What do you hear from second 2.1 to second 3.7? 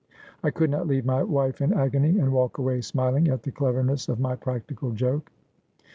and walk away smiling at the